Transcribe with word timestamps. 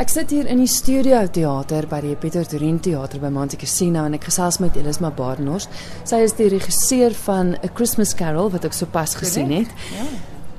Ek 0.00 0.08
sit 0.08 0.30
hier 0.32 0.46
in 0.48 0.56
die 0.62 0.70
studio 0.70 1.18
teater 1.28 1.84
by 1.90 1.98
die 2.00 2.14
Pieter 2.16 2.46
Torin 2.48 2.78
teater 2.80 3.20
by 3.20 3.28
Monte 3.32 3.58
Cassino 3.60 4.06
en 4.08 4.16
ek 4.16 4.24
gesels 4.30 4.56
met 4.62 4.76
Elisma 4.80 5.10
Barnard. 5.12 5.68
Sy 6.08 6.22
is 6.24 6.32
die 6.38 6.48
regisseur 6.52 7.12
van 7.26 7.52
A 7.60 7.68
Christmas 7.76 8.14
Carol 8.16 8.48
wat 8.54 8.64
ek 8.64 8.76
sopas 8.76 9.12
gesien 9.20 9.52
het. 9.52 9.74
Ja. 9.92 10.06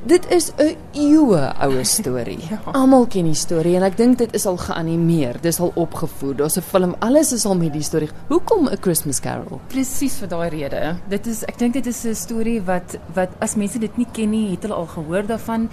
Dit 0.06 0.28
is 0.30 0.52
'n 0.60 0.76
eeue 0.94 1.42
oue 1.66 1.84
storie. 1.96 2.38
Ja. 2.50 2.60
Almal 2.74 3.08
ken 3.08 3.26
die 3.26 3.34
storie 3.34 3.76
en 3.76 3.84
ek 3.84 3.98
dink 3.98 4.18
dit 4.20 4.34
is 4.36 4.46
al 4.46 4.58
geanimeer, 4.58 5.42
dis 5.42 5.60
al 5.60 5.72
opgevoer. 5.76 6.36
Daar's 6.36 6.58
'n 6.58 6.62
film, 6.62 6.96
alles 7.00 7.34
is 7.34 7.46
al 7.46 7.56
met 7.56 7.74
die 7.74 7.82
storie. 7.82 8.10
Hoekom 8.30 8.70
'n 8.70 8.78
Christmas 8.82 9.20
Carol? 9.20 9.62
Presies 9.68 10.14
vir 10.20 10.28
daai 10.28 10.50
rede. 10.50 10.96
Dit 11.10 11.26
is 11.28 11.44
ek 11.44 11.58
dink 11.58 11.74
dit 11.74 11.88
is 11.88 12.06
'n 12.06 12.14
storie 12.16 12.62
wat 12.62 13.00
wat 13.16 13.30
as 13.40 13.56
mense 13.56 13.80
dit 13.80 13.98
nie 13.98 14.08
ken 14.12 14.30
nie, 14.30 14.52
het 14.52 14.62
hulle 14.62 14.76
al 14.76 14.88
gehoor 14.88 15.26
daarvan. 15.26 15.70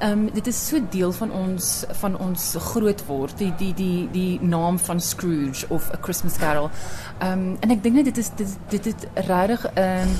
Ehm 0.00 0.12
um, 0.12 0.30
dit 0.32 0.46
is 0.46 0.66
so 0.68 0.78
deel 0.90 1.12
van 1.12 1.32
ons 1.32 1.84
van 2.00 2.18
ons 2.18 2.54
groot 2.58 3.02
word, 3.06 3.38
die 3.38 3.52
die 3.56 3.74
die 3.74 4.08
die 4.12 4.38
naam 4.40 4.78
van 4.78 5.00
Scrooge 5.00 5.66
of 5.68 5.90
A 5.92 5.98
Christmas 6.00 6.38
Carol. 6.40 6.70
Ehm 7.18 7.32
um, 7.32 7.56
en 7.60 7.70
ek 7.70 7.82
dink 7.82 7.94
net 7.94 8.08
dit 8.08 8.18
is 8.18 8.30
dit 8.36 8.54
dit 8.68 8.84
het 8.84 9.08
regtig 9.28 9.66
'n 9.74 9.78
um, 9.78 10.14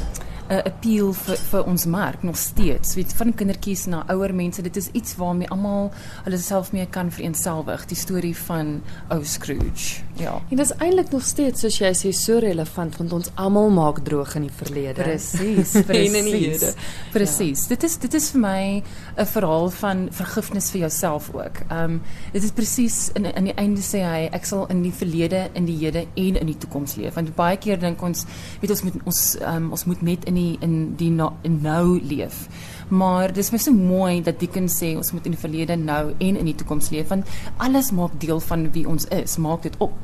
'n 0.51 0.63
appeal 0.67 1.13
vir 1.15 1.37
vir 1.51 1.65
ons 1.65 1.85
mark 1.87 2.23
nog 2.23 2.37
steeds. 2.37 2.95
Weet 2.95 3.13
van 3.15 3.35
kindertjies 3.35 3.87
na 3.87 4.03
ouer 4.11 4.35
mense, 4.35 4.63
dit 4.63 4.77
is 4.77 4.89
iets 4.93 5.15
waarmee 5.17 5.49
almal 5.49 5.93
hulle 6.25 6.39
self 6.39 6.73
mee 6.73 6.87
kan 6.91 7.11
vereenselwig, 7.11 7.87
die 7.87 7.97
storie 7.97 8.37
van 8.37 8.81
ou 9.09 9.25
Scrooge. 9.25 10.03
Ja. 10.19 10.33
En 10.51 10.57
dit 10.57 10.65
is 10.67 10.73
eintlik 10.77 11.11
nog 11.11 11.23
steeds 11.25 11.61
soos 11.61 11.79
jy 11.79 11.93
sê 11.95 12.11
so 12.17 12.39
relevant 12.43 12.97
want 12.99 13.13
ons 13.13 13.31
almal 13.35 13.71
maak 13.71 14.03
droog 14.05 14.35
in 14.35 14.49
die 14.49 14.57
verlede. 14.57 15.03
Presies, 15.03 15.77
presies. 15.91 16.67
Presies. 17.15 17.67
Dit 17.71 17.87
is 17.87 17.97
dit 18.03 18.15
is 18.15 18.31
vir 18.35 18.41
my 18.41 18.83
'n 19.17 19.27
verhaal 19.27 19.71
van 19.71 20.09
vergifnis 20.11 20.71
vir 20.71 20.81
jouself 20.81 21.31
ook. 21.35 21.63
Ehm 21.69 21.85
um, 21.85 22.03
dit 22.33 22.43
is 22.43 22.51
presies 22.51 23.11
in 23.15 23.25
in 23.25 23.45
die 23.45 23.55
einde 23.55 23.81
sê 23.81 24.03
hy 24.03 24.29
ek 24.33 24.45
sal 24.45 24.67
in 24.67 24.83
die 24.83 24.93
verlede, 24.93 25.49
in 25.55 25.65
die 25.65 25.79
hede 25.79 26.07
en 26.15 26.37
in 26.37 26.47
die 26.47 26.59
toekoms 26.59 26.97
leef. 26.97 27.15
Want 27.15 27.35
baie 27.37 27.57
keer 27.57 27.79
dink 27.79 28.03
ons 28.03 28.27
weet 28.61 28.71
ons 28.71 28.83
moet 28.83 28.95
ons 29.05 29.37
um, 29.47 29.71
ons 29.71 29.85
moet 29.85 30.03
net 30.03 30.25
in 30.25 30.40
die 30.41 30.57
in 30.65 30.75
die 31.01 31.11
na, 31.15 31.31
in 31.47 31.61
nou 31.63 32.01
leef. 32.03 32.47
Maar 32.91 33.31
dis 33.37 33.53
my 33.55 33.59
so 33.63 33.73
mooi 33.77 34.23
dat 34.27 34.41
Dickens 34.41 34.75
sê 34.81 34.97
ons 34.99 35.13
moet 35.15 35.29
in 35.29 35.37
die 35.37 35.41
verlede, 35.41 35.77
nou 35.79 36.11
en 36.19 36.37
in 36.41 36.49
die 36.49 36.55
toekoms 36.59 36.89
leef 36.91 37.13
want 37.13 37.29
alles 37.63 37.93
maak 37.95 38.17
deel 38.25 38.41
van 38.49 38.65
wie 38.75 38.83
ons 38.91 39.07
is, 39.15 39.37
maak 39.39 39.63
dit 39.69 39.77
op. 39.79 39.95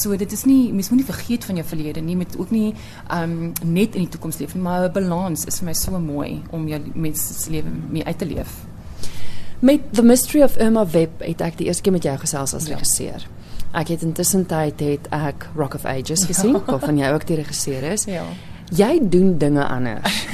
So 0.00 0.16
dit 0.16 0.32
is 0.32 0.46
nie 0.48 0.72
mens 0.72 0.88
moenie 0.92 1.04
vergeet 1.10 1.44
van 1.44 1.60
jou 1.60 1.66
verlede 1.68 2.00
nie, 2.00 2.16
met 2.16 2.38
ook 2.40 2.50
nie 2.54 2.70
um 3.12 3.52
net 3.62 3.94
in 3.98 4.06
die 4.06 4.12
toekoms 4.16 4.40
leef 4.40 4.54
nie, 4.56 4.62
maar 4.64 4.88
'n 4.88 4.92
balans 4.96 5.44
is 5.46 5.58
vir 5.60 5.66
my 5.66 5.74
so 5.74 5.98
mooi 6.00 6.40
om 6.50 6.68
jou 6.68 6.80
mens 6.94 7.20
se 7.44 7.50
lewe 7.50 7.68
mee 7.90 8.04
uit 8.04 8.18
te 8.18 8.26
leef. 8.26 8.56
Met 9.60 9.80
The 9.92 10.02
Mystery 10.02 10.42
of 10.42 10.56
Irma 10.56 10.86
Webb 10.86 11.20
het 11.20 11.40
ek 11.40 11.58
die 11.58 11.66
eerste 11.66 11.82
keer 11.82 11.92
met 11.92 12.02
jou 12.02 12.16
gesels 12.18 12.54
as 12.54 12.66
Ja. 12.66 12.74
regisseur. 12.74 13.26
Ek 13.74 13.88
het 13.88 14.02
intussen 14.02 14.46
tyd 14.46 14.80
het 14.80 15.08
ek 15.12 15.48
Rock 15.56 15.74
of 15.74 15.84
Ages 15.84 16.24
gesien, 16.24 16.56
waarvan 16.66 16.96
jy 16.98 17.12
ook 17.12 17.26
die 17.26 17.36
regisseur 17.36 17.82
is. 17.92 18.04
Ja. 18.04 18.24
Jy 18.70 18.98
doen 19.02 19.38
dinge 19.38 19.66
anders. 19.66 20.18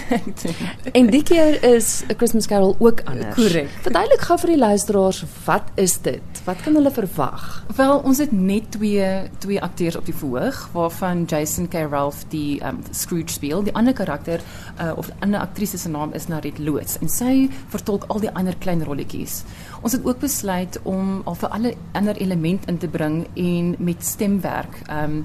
En 0.92 1.08
die 1.10 1.22
keer 1.26 1.56
is 1.66 2.04
A 2.10 2.14
Christmas 2.14 2.46
Carol 2.46 2.76
ook 2.78 3.00
anders. 3.10 3.34
Korrek. 3.34 3.70
Verduidelik 3.82 4.20
gou 4.22 4.36
vir 4.38 4.52
die 4.52 4.58
luisteraars, 4.58 5.22
wat 5.46 5.72
is 5.74 5.96
dit? 6.04 6.40
Wat 6.46 6.60
kan 6.62 6.76
hulle 6.78 6.92
verwag? 6.94 7.64
Wel, 7.74 7.96
ons 8.06 8.20
het 8.22 8.30
net 8.32 8.68
twee 8.76 9.08
twee 9.42 9.58
akteurs 9.62 9.96
op 9.98 10.06
die 10.06 10.14
verhoog 10.14 10.60
waarvan 10.76 11.24
Jason 11.26 11.66
K. 11.68 11.82
Ralph 11.90 12.22
die 12.30 12.60
um, 12.62 12.78
Scrooge 12.94 13.34
speel. 13.34 13.64
Die 13.66 13.74
ander 13.74 13.96
karakter 13.98 14.44
uh, 14.78 14.92
of 14.94 15.10
die 15.10 15.18
ander 15.26 15.42
aktrise 15.42 15.80
se 15.80 15.90
naam 15.90 16.14
is 16.14 16.28
Narit 16.30 16.60
Loots 16.62 17.00
en 17.02 17.10
sy 17.10 17.48
vertolk 17.74 18.06
al 18.12 18.22
die 18.22 18.32
ander 18.38 18.54
klein 18.62 18.84
rolletjies. 18.86 19.40
Ons 19.82 19.98
het 19.98 20.06
ook 20.06 20.22
besluit 20.22 20.78
om 20.84 21.20
al 21.26 21.40
vir 21.40 21.56
alle 21.56 21.74
ander 21.98 22.22
element 22.22 22.70
in 22.70 22.78
te 22.78 22.88
bring 22.88 23.24
en 23.34 23.74
met 23.78 24.06
stemwerk 24.06 24.78
um, 24.86 25.24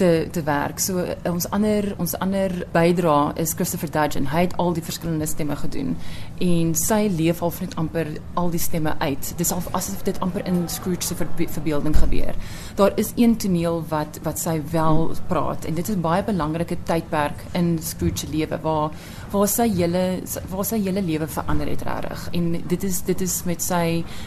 te 0.00 0.28
te 0.32 0.42
werk. 0.42 0.80
So 0.80 1.02
uh, 1.04 1.16
ons 1.30 1.46
ander 1.54 1.92
ons 2.00 2.14
ander 2.24 2.54
bydra 2.72 3.32
is 3.40 3.52
Christopher 3.58 3.90
Dudgeon. 3.92 4.30
Hy 4.32 4.46
het 4.46 4.56
al 4.62 4.72
die 4.76 4.84
verskillende 4.84 5.28
stemme 5.28 5.56
gedoen 5.60 5.96
en 6.40 6.72
sy 6.78 7.02
leef 7.12 7.42
al 7.44 7.52
net 7.60 7.76
amper 7.80 8.08
al 8.40 8.48
die 8.52 8.62
stemme 8.62 8.94
uit. 9.02 9.32
Dis 9.36 9.52
al 9.52 9.62
asof 9.76 10.04
dit 10.06 10.20
amper 10.24 10.46
in 10.48 10.62
Scrooge 10.72 11.04
se 11.04 11.16
verbe 11.18 11.48
verbeelding 11.52 11.96
gebeur. 11.98 12.38
Daar 12.78 12.96
is 13.00 13.12
een 13.20 13.36
toneel 13.42 13.82
wat 13.90 14.20
wat 14.24 14.40
sy 14.40 14.56
wel 14.72 15.12
praat 15.28 15.68
en 15.68 15.76
dit 15.76 15.92
is 15.92 16.00
baie 16.00 16.24
belangrike 16.24 16.80
tydperk 16.88 17.44
in 17.58 17.74
Scrooge 17.84 18.24
se 18.24 18.30
lewe 18.32 18.60
waar 18.64 18.96
waar 19.30 19.48
sy 19.50 19.68
hele 19.74 20.04
waar 20.50 20.66
sy 20.66 20.80
hele 20.80 21.04
lewe 21.04 21.28
verander 21.30 21.68
het 21.70 21.84
regtig. 21.86 22.26
En 22.40 22.50
dit 22.72 22.88
is 22.88 23.02
dit 23.10 23.26
is 23.26 23.36
met 23.48 23.62
sy 23.62 23.84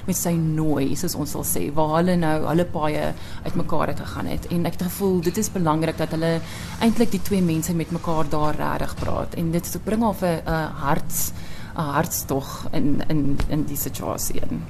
met 0.07 0.17
sy 0.17 0.35
nooi 0.38 0.94
soos 1.00 1.17
ons 1.17 1.34
sal 1.38 1.47
sê 1.47 1.66
waar 1.73 1.97
hulle 1.97 2.17
nou 2.19 2.35
hulle 2.45 2.67
paaie 2.78 3.09
uitmekaar 3.47 3.94
het 3.94 4.05
gegaan 4.05 4.29
het 4.29 4.47
en 4.53 4.67
ek 4.69 4.78
het 4.78 4.88
gevoel 4.91 5.22
dit 5.25 5.38
is 5.41 5.50
belangrik 5.63 5.97
dat 5.97 6.13
hulle 6.16 6.40
eintlik 6.84 7.12
die 7.16 7.22
twee 7.22 7.41
mense 7.41 7.74
met 7.74 7.91
mekaar 7.96 8.29
daar 8.29 8.56
regtig 8.59 8.96
praat 9.00 9.34
en 9.40 9.51
dit 9.51 9.78
bring 9.84 10.03
al 10.03 10.16
'n 10.22 10.41
'n 10.46 10.72
harts 10.84 11.31
'n 11.75 11.90
hartstog 11.97 12.68
in 12.72 13.01
in 13.07 13.40
in 13.47 13.63
die 13.66 13.78
situasie 13.78 14.41
in. 14.50 14.63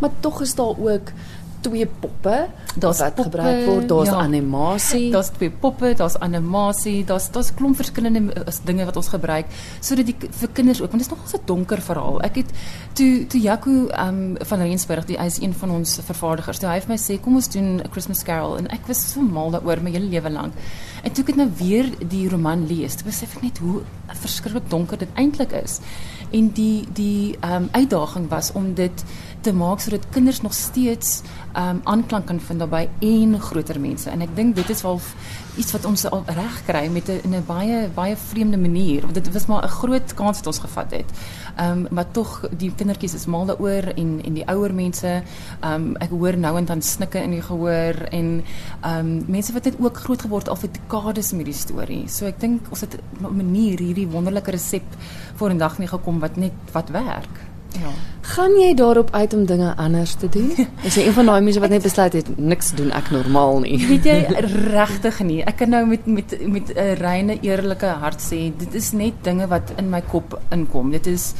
Maar 0.00 0.10
tog 0.20 0.40
is 0.40 0.54
daar 0.54 0.78
ook 0.78 1.12
twee 1.60 1.86
poppe 1.86 2.48
Daar's 2.78 2.98
wat 2.98 3.14
poppe, 3.14 3.30
gebruik 3.30 3.64
word, 3.66 3.88
daar's 3.88 4.08
ja. 4.08 4.16
animasie. 4.22 5.10
Daar's 5.10 5.30
twee 5.34 5.50
poppe, 5.50 5.94
daar's 5.96 6.16
animasie, 6.18 7.04
daar's 7.04 7.30
daar's 7.30 7.54
klomp 7.54 7.76
verskillende 7.76 8.20
uh, 8.34 8.54
dinge 8.64 8.84
wat 8.84 8.96
ons 8.96 9.08
gebruik 9.08 9.46
sodat 9.80 10.06
die 10.06 10.16
vir 10.40 10.52
kinders 10.52 10.82
ook 10.82 10.92
want 10.92 11.02
dit 11.02 11.06
is 11.06 11.12
nogal 11.12 11.40
'n 11.40 11.46
donker 11.46 11.82
verhaal. 11.82 12.20
Ek 12.22 12.34
het 12.42 12.50
toe 12.92 13.26
toe 13.26 13.40
Jaco 13.40 13.70
um, 13.70 14.36
van 14.38 14.58
Rensburg, 14.58 15.04
die 15.04 15.16
is 15.16 15.40
een 15.40 15.54
van 15.54 15.70
ons 15.70 15.98
vervaardigers. 16.04 16.58
Toe 16.58 16.68
hy 16.68 16.80
vir 16.80 16.94
my 16.94 16.98
sê 16.98 17.20
kom 17.20 17.34
ons 17.34 17.48
doen 17.48 17.80
'n 17.80 17.90
Christmas 17.90 18.22
Carol 18.22 18.56
en 18.58 18.70
ek 18.70 18.86
was 18.86 19.12
so 19.12 19.20
mal 19.20 19.50
daaroor 19.50 19.82
my 19.82 19.90
hele 19.90 20.08
lewe 20.08 20.30
lank. 20.30 20.52
En 21.02 21.12
toe 21.12 21.22
ek 21.22 21.28
het 21.28 21.36
nou 21.36 21.50
weer 21.58 21.90
die 22.08 22.28
roman 22.28 22.66
lees, 22.66 22.94
toe 22.94 23.06
besef 23.06 23.36
ek 23.36 23.42
net 23.42 23.58
hoe 23.58 23.82
verskriklik 24.06 24.70
donker 24.70 24.98
dit 24.98 25.08
eintlik 25.14 25.52
is. 25.52 25.80
En 26.30 26.50
die 26.52 26.86
die 26.92 27.36
um, 27.44 27.68
uitdaging 27.72 28.28
was 28.28 28.52
om 28.52 28.74
dit 28.74 29.04
te 29.42 29.52
maak 29.52 29.80
sodat 29.80 30.06
kinders 30.14 30.40
nog 30.40 30.54
steeds 30.54 31.22
um 31.58 31.80
aanklank 31.84 32.26
kan 32.26 32.40
vind 32.40 32.58
daarbey 32.58 32.88
en 33.00 33.40
groter 33.40 33.80
mense. 33.80 34.10
En 34.10 34.22
ek 34.22 34.34
dink 34.36 34.56
dit 34.56 34.70
is 34.70 34.82
wel 34.82 35.00
iets 35.58 35.72
wat 35.74 35.86
ons 35.88 36.04
al 36.06 36.22
reg 36.26 36.58
kry 36.66 36.84
met 36.92 37.08
'n 37.08 37.32
in 37.32 37.44
baie 37.46 37.88
baie 37.94 38.16
vreemde 38.16 38.58
manier. 38.58 39.02
Dit 39.12 39.32
was 39.32 39.46
maar 39.46 39.64
'n 39.64 39.68
groot 39.68 40.14
kans 40.14 40.38
wat 40.38 40.46
ons 40.46 40.58
gevat 40.58 40.90
het. 40.90 41.10
Um 41.60 41.86
maar 41.90 42.10
tog 42.10 42.48
die 42.56 42.72
kindertjies 42.74 43.14
is 43.14 43.26
mal 43.26 43.46
daaroor 43.46 43.92
en 43.96 44.20
en 44.24 44.34
die 44.34 44.46
ouer 44.46 44.74
mense, 44.74 45.22
um 45.62 45.96
ek 45.96 46.10
hoor 46.10 46.36
nou 46.36 46.56
en 46.56 46.64
dan 46.64 46.82
snikke 46.82 47.22
in 47.22 47.30
die 47.30 47.42
gehoor 47.42 47.94
en 48.10 48.44
um 48.84 49.24
mense 49.26 49.52
wat 49.52 49.64
net 49.64 49.76
ook 49.78 49.96
groot 49.96 50.22
geword 50.22 50.48
al 50.48 50.56
vir 50.56 50.70
dekades 50.72 51.32
met 51.32 51.44
die 51.44 51.54
storie. 51.54 52.08
So 52.08 52.26
ek 52.26 52.40
dink 52.40 52.60
ons 52.70 52.80
het 52.80 52.94
op 52.94 53.30
'n 53.30 53.36
manier 53.36 53.78
hierdie 53.78 54.08
wonderlike 54.08 54.50
resep 54.50 54.86
vorendag 55.34 55.78
mee 55.78 55.88
gekom 55.88 56.18
wat 56.18 56.36
net 56.36 56.52
wat 56.72 56.88
werk. 56.88 57.34
Ja. 57.72 58.07
Gaan 58.38 58.54
jy 58.54 58.74
daarop 58.78 59.08
uit 59.10 59.32
om 59.34 59.46
dinge 59.50 59.72
anders 59.76 60.12
te 60.14 60.28
doen? 60.30 60.52
Is 60.86 60.94
jy 60.94 61.08
een 61.08 61.14
van 61.16 61.26
daai 61.26 61.40
mense 61.42 61.58
wat 61.58 61.72
net 61.74 61.82
besluit 61.82 62.14
het 62.14 62.28
niks 62.38 62.68
doen 62.78 62.92
ek 62.94 63.08
normaal 63.10 63.64
nie? 63.64 63.80
Weet 63.88 64.06
jy 64.06 64.18
regtig 64.70 65.18
nie. 65.26 65.40
Ek 65.42 65.58
kan 65.58 65.74
nou 65.74 65.80
met 65.90 66.06
met 66.06 66.36
met 66.46 66.70
'n 66.70 66.94
reine 67.00 67.40
eerlike 67.42 67.90
hart 68.04 68.22
sê, 68.22 68.38
dit 68.54 68.74
is 68.78 68.92
net 68.94 69.18
dinge 69.26 69.48
wat 69.50 69.74
in 69.82 69.90
my 69.90 70.02
kop 70.06 70.38
inkom. 70.54 70.94
Dit 70.94 71.10
is 71.10 71.32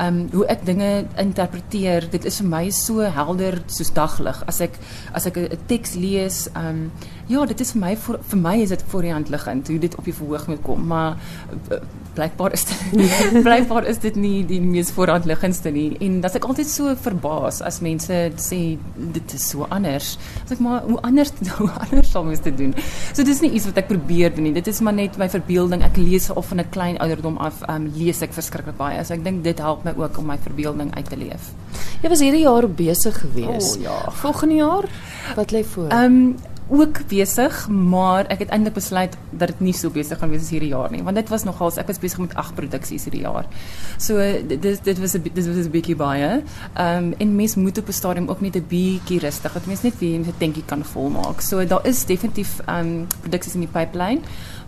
um, 0.00 0.28
hoe 0.32 0.46
ek 0.46 0.64
dinge 0.66 1.04
interpreteer. 1.20 2.08
Dit 2.10 2.24
is 2.24 2.40
vir 2.40 2.48
my 2.48 2.64
so 2.70 3.00
helder 3.00 3.60
soos 3.66 3.92
daglig. 3.94 4.42
As 4.50 4.60
ek 4.60 4.78
as 5.12 5.26
ek 5.26 5.36
'n 5.38 5.58
teks 5.66 5.94
lees, 5.94 6.48
um, 6.56 6.90
ja, 7.28 7.44
dit 7.46 7.60
is 7.60 7.72
vir 7.72 7.80
my 7.80 7.96
vir, 7.96 8.18
vir 8.22 8.38
my 8.38 8.56
is 8.62 8.68
dit 8.68 8.82
voor 8.88 9.02
die 9.02 9.12
hand 9.12 9.28
liggend 9.28 9.68
hoe 9.68 9.78
dit 9.78 9.94
op 9.96 10.04
die 10.04 10.14
verhoog 10.14 10.46
moet 10.46 10.62
kom, 10.62 10.86
maar 10.86 11.16
uh, 11.72 11.78
blykbaar 12.14 12.52
is 12.52 12.64
dit 12.68 13.08
blykbaar 13.46 13.86
is 13.90 13.98
dit 14.02 14.16
nie 14.16 14.44
die 14.46 14.60
mees 14.62 14.92
voorhandliggendste 14.94 15.72
nie. 15.74 15.96
En 16.04 16.20
dat 16.24 16.36
ek 16.38 16.46
altyd 16.48 16.68
so 16.70 16.94
verbaas 17.06 17.60
as 17.64 17.80
mense 17.84 18.18
sê 18.40 18.60
dit 19.16 19.34
is 19.34 19.48
so 19.50 19.66
anders. 19.74 20.14
As 20.44 20.54
ek 20.54 20.62
maar 20.64 20.84
hoe 20.86 21.00
anders 21.06 21.32
hoe 21.58 21.70
anders 21.86 22.12
sal 22.14 22.26
mens 22.28 22.42
dit 22.44 22.56
doen. 22.58 22.74
So 23.12 23.26
dis 23.26 23.42
nie 23.44 23.54
iets 23.56 23.68
wat 23.70 23.82
ek 23.82 23.90
probeer 23.90 24.34
doen 24.34 24.48
nie. 24.48 24.54
Dit 24.56 24.70
is 24.70 24.82
maar 24.84 24.96
net 24.96 25.18
my 25.20 25.28
verbeelding. 25.32 25.84
Ek 25.86 25.98
lees 26.00 26.30
al 26.30 26.44
van 26.44 26.60
'n 26.62 26.70
klein 26.70 27.00
ouderdom 27.02 27.38
af, 27.38 27.62
um, 27.68 27.90
lees 27.96 28.22
ek 28.22 28.36
verskriklik 28.36 28.78
baie. 28.78 29.02
So 29.04 29.14
ek 29.14 29.24
dink 29.24 29.44
dit 29.44 29.58
help 29.58 29.83
my 29.84 29.94
ook 29.96 30.18
om 30.18 30.26
my 30.26 30.38
verbeelding 30.38 30.94
uit 30.94 31.08
te 31.08 31.16
leef. 31.16 31.52
Jy 32.02 32.08
was 32.08 32.20
hierdie 32.20 32.42
jaar 32.44 32.68
besig 32.68 33.20
gewees. 33.20 33.76
O, 33.76 33.80
ja. 33.80 34.10
Volgende 34.10 34.54
jaar 34.54 34.84
wat 35.36 35.50
lê 35.52 35.64
voor? 35.64 35.88
Ehm 35.88 36.04
um, 36.04 36.34
ook 36.68 37.02
besig, 37.08 37.68
maar 37.68 38.24
ek 38.32 38.38
het 38.38 38.48
eintlik 38.48 38.72
besluit 38.74 39.16
dat 39.30 39.48
dit 39.48 39.60
nie 39.60 39.72
so 39.76 39.90
besig 39.92 40.18
gaan 40.18 40.30
wees 40.32 40.40
as 40.46 40.48
hierdie 40.50 40.70
jaar 40.70 40.90
nie, 40.90 41.02
want 41.04 41.16
dit 41.16 41.28
was 41.28 41.44
nogals 41.44 41.76
ek 41.76 41.86
was 41.86 41.98
besig 42.00 42.18
met 42.18 42.34
8 42.40 42.54
produksies 42.56 43.04
hierdie 43.04 43.20
jaar. 43.20 43.44
So 43.98 44.16
dit 44.48 44.62
dit- 44.62 44.98
was 44.98 45.14
'n 45.14 45.22
dit 45.22 45.46
was 45.46 45.66
'n 45.66 45.70
bietjie 45.70 45.96
baie. 45.96 46.42
Ehm 46.74 47.04
um, 47.04 47.14
en 47.18 47.36
mens 47.36 47.54
moet 47.56 47.78
op 47.78 47.88
'n 47.88 47.92
stadium 47.92 48.28
ook 48.28 48.40
net 48.40 48.56
'n 48.56 48.64
bietjie 48.68 49.18
rustig, 49.18 49.52
dat 49.52 49.66
mens 49.66 49.82
net 49.82 49.98
weer 49.98 50.18
'n 50.18 50.34
tentjie 50.38 50.64
kan 50.64 50.84
volmaak. 50.84 51.40
So 51.40 51.66
daar 51.66 51.86
is 51.86 52.04
definitief 52.06 52.60
ehm 52.66 52.78
um, 52.78 53.06
produksies 53.20 53.54
in 53.54 53.60
die 53.60 53.68
pipeline, 53.68 54.20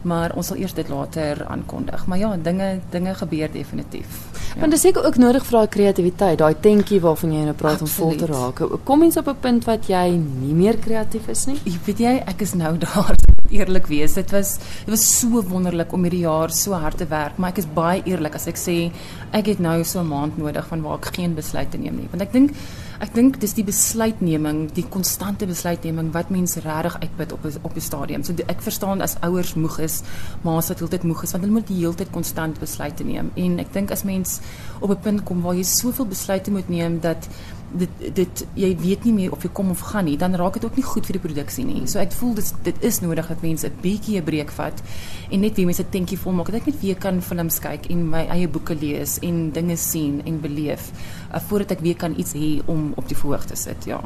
maar 0.06 0.34
ons 0.38 0.46
sal 0.50 0.60
eers 0.62 0.74
dit 0.76 0.88
later 0.88 1.42
aankondig. 1.50 2.06
Maar 2.06 2.18
ja, 2.18 2.32
dinge 2.36 2.80
dinge 2.90 3.14
gebeur 3.18 3.52
definitief. 3.52 4.18
Ja. 4.32 4.60
Want 4.60 4.72
dit 4.72 4.78
is 4.78 4.86
seker 4.88 5.04
ook 5.04 5.18
nodig 5.20 5.46
vir 5.46 5.58
daai 5.58 5.68
kreatiwiteit, 5.76 6.38
daai 6.38 6.54
tentjie 6.60 7.00
waarvan 7.04 7.32
jy 7.34 7.44
nou 7.48 7.54
praat 7.54 7.82
Absoluut. 7.82 7.92
om 7.92 8.02
vol 8.02 8.16
te 8.16 8.32
raak. 8.32 8.84
Kom 8.84 9.04
mens 9.04 9.16
op 9.16 9.28
'n 9.28 9.40
punt 9.40 9.64
wat 9.64 9.88
jy 9.88 10.06
nie 10.16 10.54
meer 10.54 10.78
kreatief 10.78 11.28
is 11.28 11.46
nie? 11.46 11.58
Jy 11.64 11.78
weet 11.86 11.98
jy, 11.98 12.14
ek 12.26 12.40
is 12.40 12.54
nou 12.54 12.78
daar 12.86 13.14
eerlik 13.50 13.86
wees. 13.86 14.14
Dit 14.14 14.30
was 14.30 14.58
dit 14.58 14.90
was 14.90 15.18
so 15.18 15.42
wonderlik 15.42 15.92
om 15.92 16.02
hierdie 16.02 16.24
jaar 16.24 16.50
so 16.50 16.72
hard 16.72 16.98
te 16.98 17.06
werk, 17.06 17.36
maar 17.36 17.50
ek 17.50 17.58
is 17.58 17.66
baie 17.74 18.02
eerlik 18.04 18.34
as 18.34 18.46
ek 18.46 18.56
sê 18.56 18.90
ek 19.32 19.46
het 19.46 19.58
nou 19.58 19.84
so 19.84 20.00
'n 20.00 20.08
maand 20.08 20.38
nodig 20.38 20.66
van 20.66 20.82
waar 20.82 20.98
ek 20.98 21.14
geen 21.14 21.34
besluite 21.34 21.78
neem 21.78 21.96
nie. 21.96 22.08
Want 22.10 22.22
ek 22.22 22.32
dink 22.32 22.50
ek 23.00 23.14
dink 23.14 23.40
dis 23.40 23.54
die 23.56 23.64
besluitneming, 23.66 24.66
die 24.76 24.84
konstante 24.92 25.46
besluitneming 25.48 26.12
wat 26.14 26.30
mense 26.30 26.60
regtig 26.64 26.96
uitput 27.02 27.32
op 27.36 27.46
op 27.62 27.74
die 27.74 27.84
stadium. 27.84 28.24
So 28.24 28.34
ek 28.46 28.62
verstaan 28.64 29.04
as 29.04 29.16
ouers 29.26 29.54
moeg 29.54 29.78
is, 29.84 30.02
ma's 30.42 30.70
wat 30.72 30.80
heeltyd 30.80 31.04
moeg 31.08 31.24
is 31.26 31.34
want 31.36 31.44
hulle 31.44 31.58
moet 31.58 31.68
die 31.68 31.80
hele 31.82 31.94
tyd 31.94 32.12
konstant 32.14 32.60
besluite 32.62 33.04
neem. 33.04 33.30
En 33.36 33.58
ek 33.62 33.72
dink 33.74 33.92
as 33.92 34.04
mens 34.04 34.40
op 34.80 34.90
'n 34.90 35.02
punt 35.02 35.24
kom 35.24 35.42
waar 35.42 35.54
jy 35.54 35.64
soveel 35.64 36.06
besluite 36.06 36.50
moet 36.50 36.68
neem 36.68 37.00
dat 37.00 37.28
dit 37.72 38.14
dit 38.14 38.42
jy 38.54 38.70
weet 38.78 39.04
nie 39.04 39.12
meer 39.12 39.32
of 39.34 39.42
jy 39.42 39.50
kom 39.54 39.70
of 39.70 39.80
gaan 39.90 40.06
nie, 40.06 40.16
dan 40.16 40.34
raak 40.38 40.54
dit 40.58 40.64
ook 40.64 40.76
nie 40.78 40.84
goed 40.86 41.06
vir 41.08 41.18
die 41.18 41.22
produksie 41.22 41.64
nie. 41.66 41.82
So 41.90 41.98
ek 41.98 42.14
voel 42.16 42.36
dit 42.38 42.52
dit 42.68 42.84
is 42.86 43.00
nodig 43.02 43.28
dat 43.28 43.42
mense 43.42 43.66
'n 43.66 43.80
bietjie 43.82 44.18
'n 44.20 44.24
breek 44.24 44.50
vat 44.50 44.82
en 45.30 45.40
net 45.40 45.56
weer 45.56 45.66
mense 45.66 45.84
tentjie 45.90 46.18
vol 46.18 46.32
maak. 46.32 46.46
Dat 46.46 46.60
ek 46.60 46.66
net 46.66 46.80
weer 46.80 46.96
kan 46.96 47.20
films 47.22 47.58
kyk 47.58 47.90
en 47.90 48.08
my 48.08 48.26
eie 48.30 48.48
boeke 48.48 48.74
lees 48.74 49.18
en 49.22 49.50
dinge 49.50 49.76
sien 49.76 50.22
en 50.24 50.40
beleef 50.40 50.92
uh, 51.34 51.40
voordat 51.40 51.70
ek 51.70 51.80
weer 51.80 51.96
kan 51.96 52.14
iets 52.16 52.32
hê 52.32 52.62
om 52.66 52.92
op 52.96 53.08
die 53.08 53.16
verhoog 53.16 53.44
te 53.44 53.56
sit, 53.56 53.84
ja. 53.84 54.00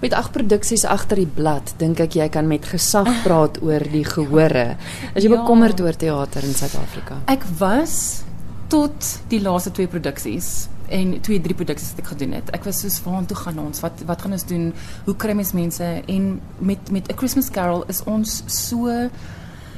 Met 0.00 0.12
ag 0.12 0.30
produksies 0.32 0.84
agter 0.84 1.16
die 1.16 1.26
blad, 1.26 1.74
dink 1.78 2.00
ek 2.00 2.14
jy 2.14 2.28
kan 2.28 2.46
met 2.46 2.64
gesag 2.64 3.08
praat 3.24 3.62
oor 3.62 3.80
die 3.80 4.04
gehore. 4.04 4.76
As 5.14 5.22
jy 5.22 5.30
ja. 5.30 5.36
bekommerd 5.40 5.80
oor 5.80 5.96
teater 5.96 6.42
in 6.42 6.54
Suid-Afrika. 6.54 7.20
Ek 7.26 7.44
was 7.58 8.24
tot 8.68 9.20
die 9.28 9.40
laaste 9.40 9.70
twee 9.70 9.86
produksies 9.86 10.68
en 10.94 11.14
twee 11.26 11.42
drie 11.42 11.56
produksies 11.58 11.94
wat 11.94 12.04
ek 12.04 12.10
gedoen 12.12 12.36
het. 12.38 12.50
Ek 12.54 12.66
was 12.68 12.82
soos 12.84 13.00
waar 13.04 13.24
toe 13.26 13.38
gaan 13.38 13.58
ons? 13.58 13.82
Wat 13.82 14.04
wat 14.08 14.22
gaan 14.22 14.36
ons 14.36 14.46
doen? 14.46 14.68
Hoe 15.06 15.16
kry 15.18 15.34
mens 15.34 15.54
mense 15.56 15.88
en 16.06 16.28
met 16.58 16.90
met 16.90 17.10
'n 17.10 17.16
Christmas 17.18 17.50
Carol 17.50 17.84
is 17.88 18.02
ons 18.04 18.42
so 18.46 19.10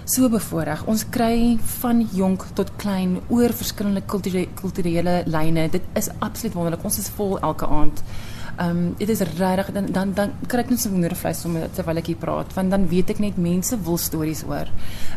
so 0.04 0.28
bevoordeel. 0.28 0.84
Ons 0.86 1.04
kry 1.10 1.58
van 1.80 2.08
jonk 2.12 2.46
tot 2.54 2.70
klein 2.76 3.18
oor 3.28 3.52
verskillende 3.52 4.02
kulturele 4.06 4.48
kulturele 4.54 5.22
lyne. 5.26 5.68
Dit 5.70 5.82
is 5.94 6.08
absoluut 6.18 6.54
wonderlik. 6.54 6.84
Ons 6.84 6.98
is 6.98 7.08
vol 7.08 7.38
elke 7.40 7.66
aand. 7.66 8.02
Ehm 8.56 8.70
um, 8.70 8.94
dit 8.96 9.08
is 9.08 9.20
regtig 9.20 9.72
dan 9.72 9.86
dan 9.92 10.12
dan 10.14 10.30
kry 10.48 10.62
ek 10.64 10.70
net 10.72 10.80
so 10.80 10.90
wonder 10.90 11.12
vleis 11.16 11.44
om 11.44 11.58
terwyl 11.76 11.98
ek 12.00 12.06
hier 12.08 12.16
praat 12.16 12.54
want 12.56 12.72
dan 12.72 12.86
weet 12.88 13.10
ek 13.12 13.18
net 13.20 13.36
mense 13.36 13.76
wil 13.84 13.98
stories 14.00 14.40
hoor. 14.48 14.70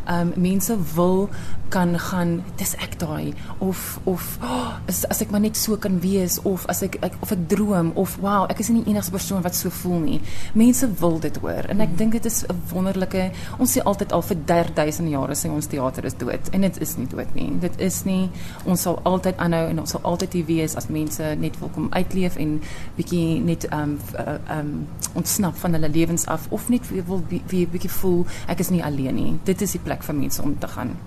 Ehm 0.06 0.34
um, 0.34 0.34
mense 0.36 0.76
wil 0.96 1.30
kan 1.70 1.94
gaan 2.00 2.34
dis 2.60 2.74
ek 2.84 2.98
daai 3.00 3.34
of 3.64 4.00
of 4.04 4.26
oh, 4.44 4.74
as, 4.92 5.06
as 5.06 5.22
ek 5.24 5.32
maar 5.32 5.44
net 5.46 5.56
so 5.56 5.78
kan 5.78 6.00
wees 6.04 6.40
of 6.44 6.66
as 6.68 6.82
ek, 6.84 6.98
ek 7.06 7.16
of 7.22 7.32
ek 7.32 7.46
droom 7.54 7.94
of 7.96 8.18
wow 8.20 8.44
ek 8.50 8.60
is 8.60 8.72
nie 8.74 8.84
die 8.84 8.92
enigste 8.92 9.16
persoon 9.16 9.46
wat 9.46 9.56
so 9.56 9.70
voel 9.70 10.04
nie. 10.04 10.20
Mense 10.54 10.90
wil 11.00 11.20
dit 11.24 11.40
hoor 11.40 11.70
en 11.72 11.86
ek 11.86 11.96
dink 12.02 12.18
dit 12.18 12.26
is 12.26 12.44
'n 12.44 12.60
wonderlike 12.74 13.32
ons 13.60 13.78
sê 13.78 13.86
altyd 13.86 14.12
al 14.12 14.26
vir 14.32 14.38
3000 14.52 15.10
jaar 15.16 15.32
sê 15.32 15.48
ons 15.48 15.68
teater 15.68 16.06
is 16.06 16.20
dood 16.20 16.52
en 16.52 16.62
dit 16.62 16.82
is 16.82 16.98
nie 16.98 17.08
dood 17.08 17.36
nie. 17.36 17.50
Dit 17.60 17.80
is 17.80 18.04
nie 18.04 18.30
ons 18.66 18.82
sal 18.82 19.00
altyd 19.04 19.38
aanhou 19.38 19.66
en 19.70 19.80
ons 19.80 19.90
sal 19.90 20.02
altyd 20.04 20.34
hier 20.34 20.46
wees 20.46 20.76
as 20.76 20.90
mense 20.90 21.24
net 21.40 21.60
wil 21.60 21.70
kom 21.70 21.88
uitleef 21.94 22.36
en 22.36 22.60
bietjie 22.98 23.29
net 23.38 23.68
ehm 23.70 23.96
um, 23.96 24.40
um, 24.58 24.74
ontsnap 25.14 25.56
van 25.62 25.78
hulle 25.78 25.90
lewens 25.90 26.26
af 26.26 26.48
of 26.50 26.70
net 26.70 26.90
wil 26.90 27.24
wie 27.30 27.68
bietjie 27.68 27.90
voel 27.90 28.26
ek 28.48 28.60
is 28.60 28.70
nie 28.74 28.84
alleen 28.84 29.16
nie. 29.16 29.32
Dit 29.44 29.62
is 29.62 29.78
die 29.78 29.84
plek 29.84 30.04
vir 30.04 30.16
mense 30.16 30.42
om 30.42 30.58
te 30.60 30.68
gaan. 30.68 30.98